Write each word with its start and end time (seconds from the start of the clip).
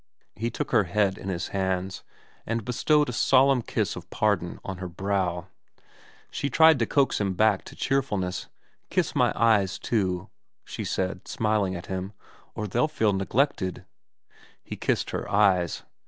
He 0.35 0.49
took 0.49 0.71
her 0.71 0.85
head 0.85 1.19
in 1.19 1.29
his 1.29 1.49
hands, 1.49 2.03
and 2.47 2.65
bestowed 2.65 3.07
a 3.09 3.13
solemn 3.13 3.61
kiss 3.61 3.95
of 3.95 4.09
pardon 4.09 4.59
on 4.65 4.79
her 4.79 4.87
brow. 4.87 5.49
She 6.31 6.49
tried 6.49 6.79
to 6.79 6.87
coax 6.87 7.21
him 7.21 7.33
back 7.33 7.63
to 7.65 7.75
cheerfulness. 7.75 8.47
* 8.67 8.75
Kiss 8.89 9.13
my 9.15 9.31
eyes 9.35 9.77
too,' 9.77 10.31
she 10.65 10.83
said, 10.85 11.27
smiling 11.27 11.75
at 11.75 11.85
him,' 11.85 12.13
or 12.55 12.67
they'll 12.67 12.87
feel 12.87 13.13
neglected.' 13.13 13.85
He 14.63 14.75
kissed 14.75 15.11
her 15.11 15.29
eyes. 15.29 15.83